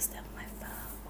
[0.00, 1.09] rest of my phone.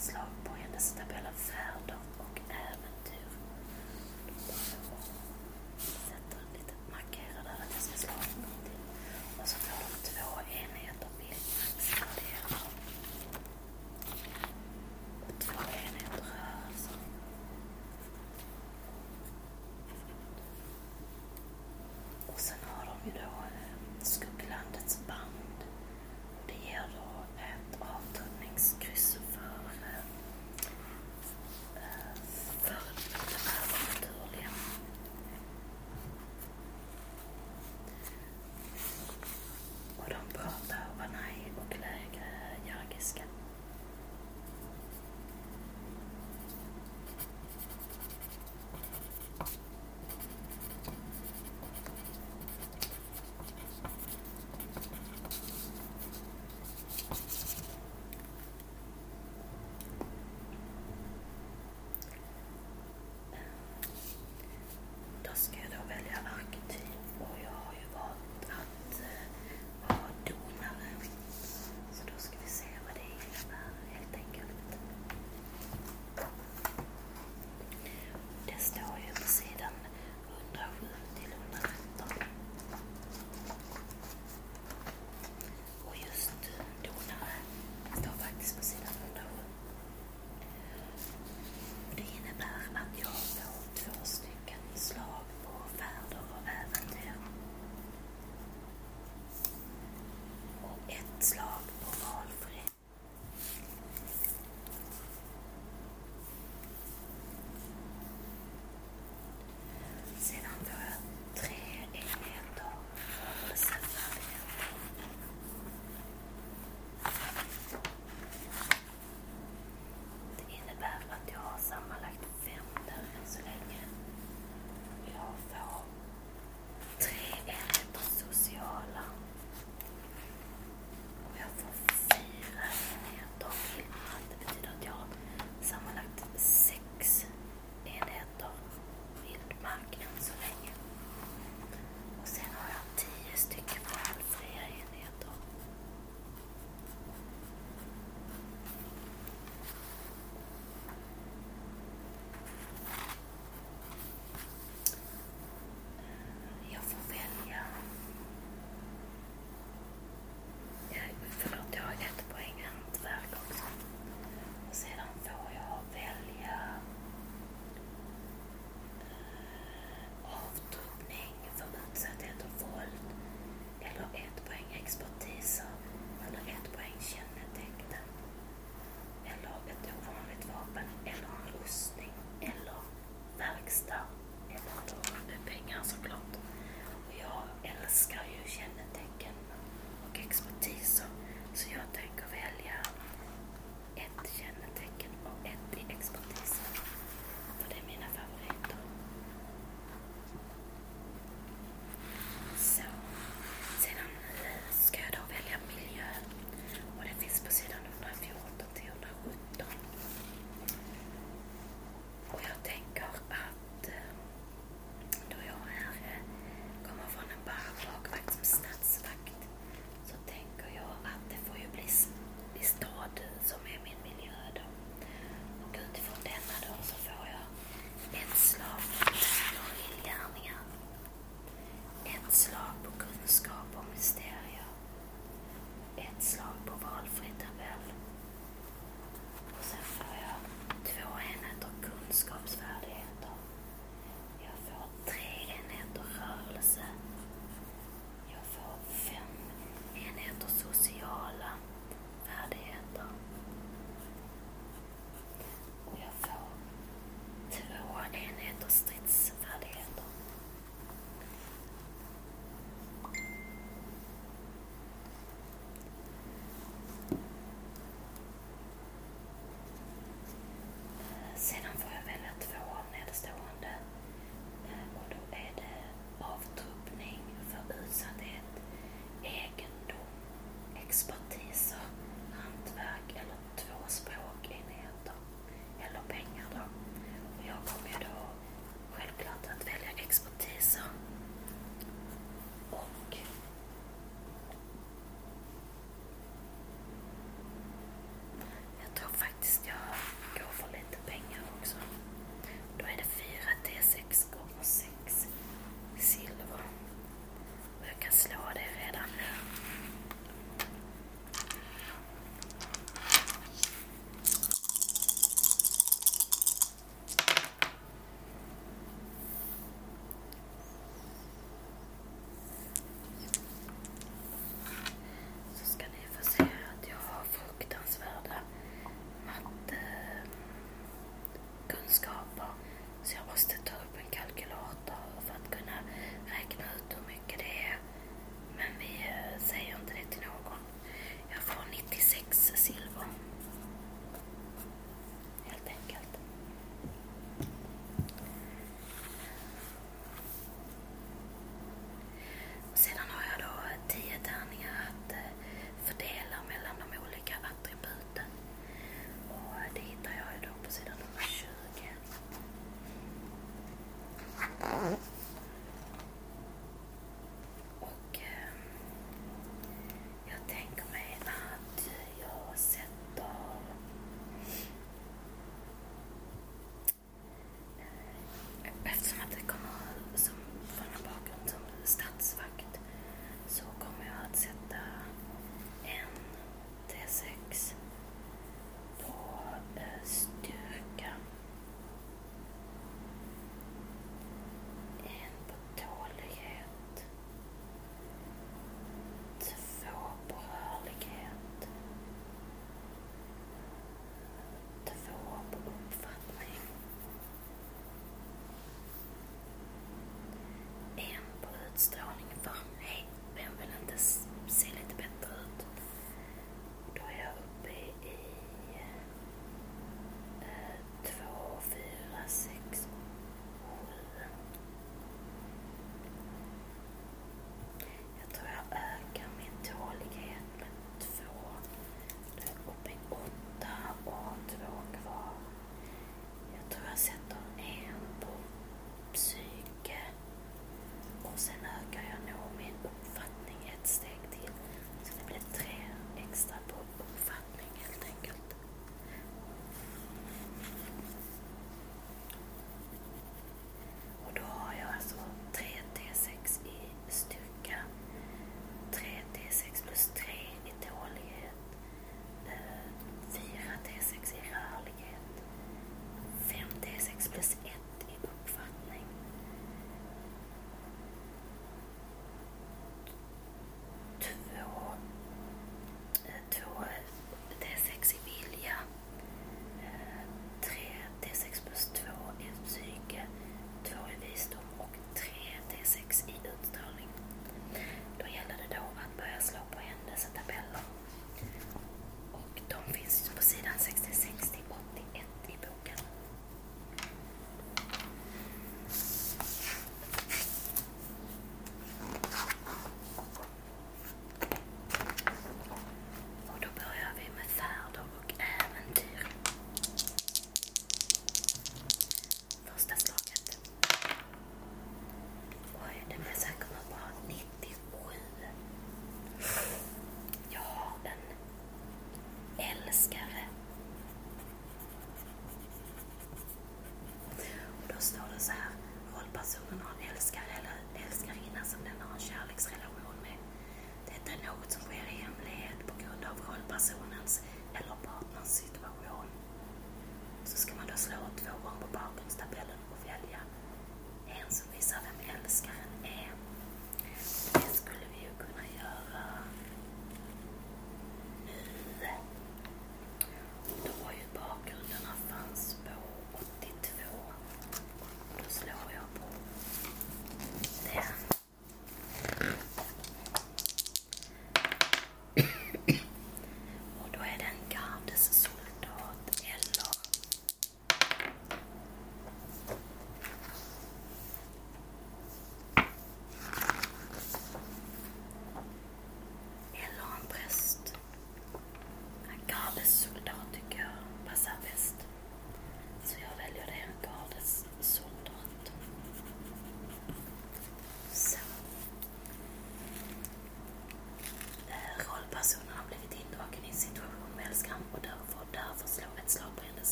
[0.00, 1.96] anslag på hennes tabell av färder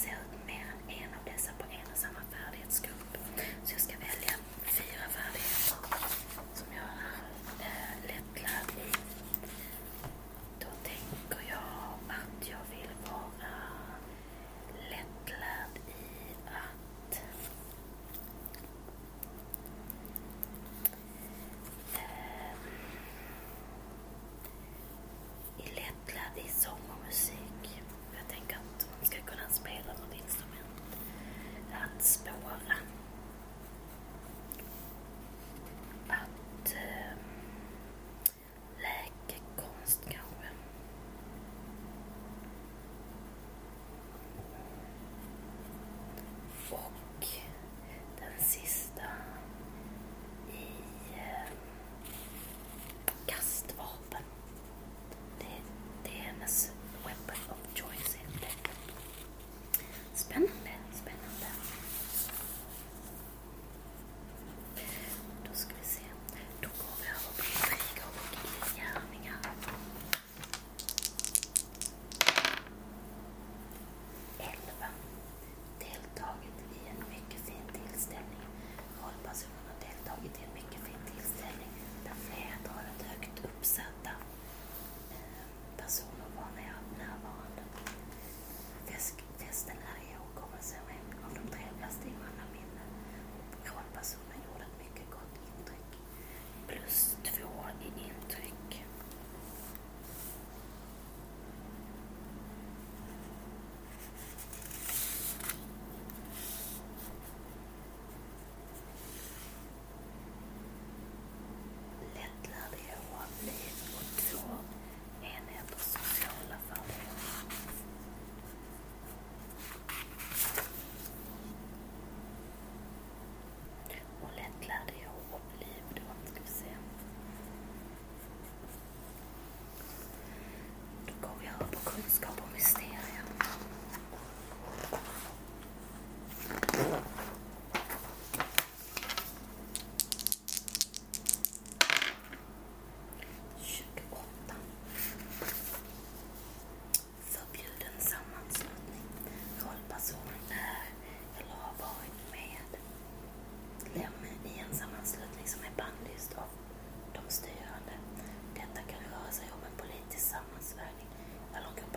[0.00, 0.29] seu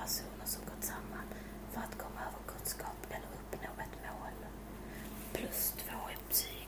[0.04, 1.28] personer som gått samman
[1.72, 4.38] för att komma över kunskap eller uppnå ett mål.
[5.34, 6.62] Plus två i psyk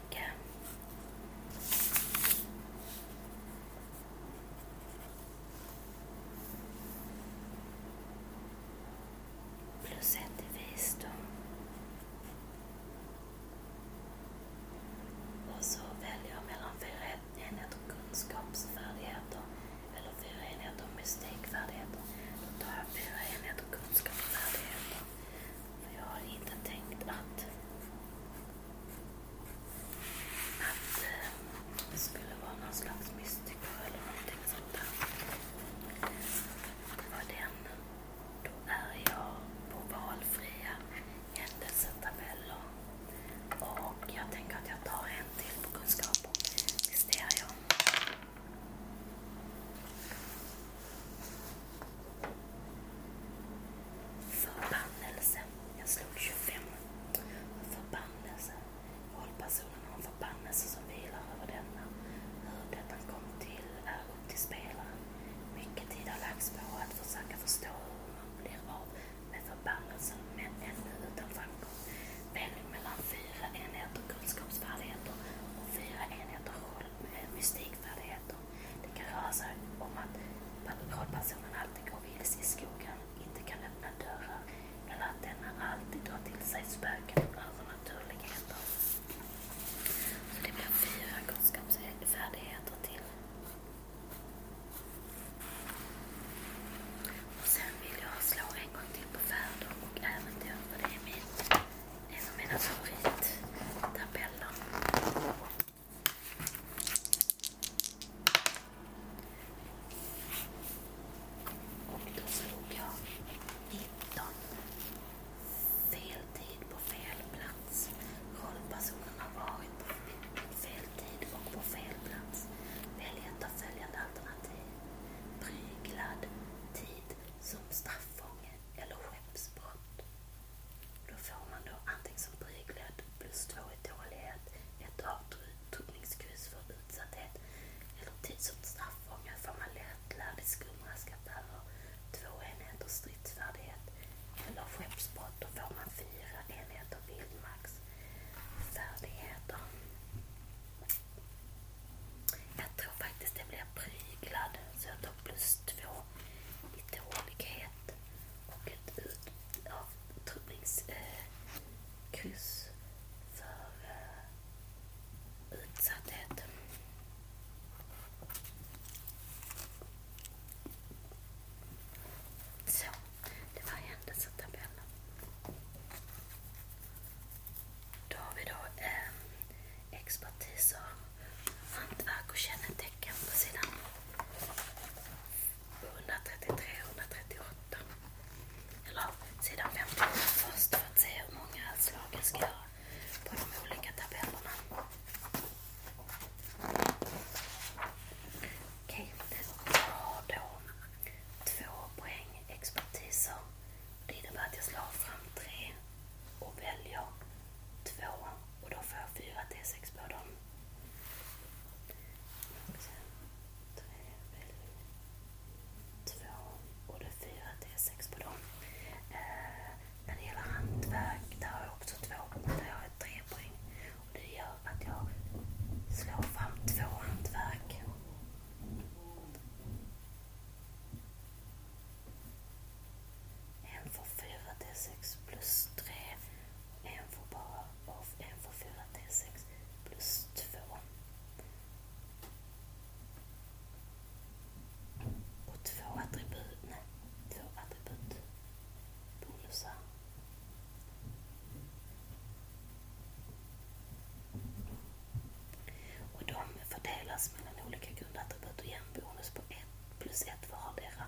[257.15, 261.06] fördelas mellan olika grundattribut och jämnbonus på ett plus ett vardera.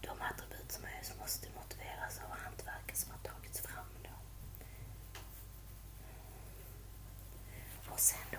[0.00, 3.90] De attribut som är höjs måste motiveras av hantverket som har tagits fram.
[4.02, 4.10] Då.
[7.92, 8.37] Och sen då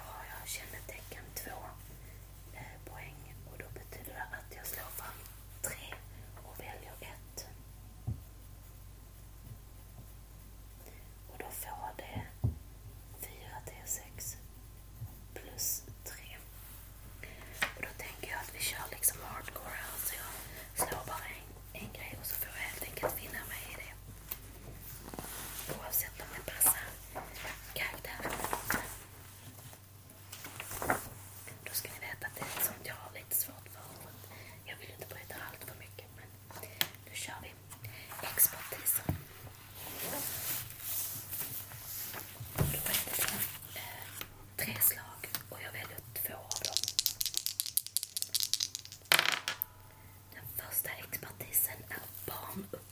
[50.80, 52.88] pasta expertisen är barnuppfödare.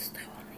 [0.00, 0.49] с Теоном.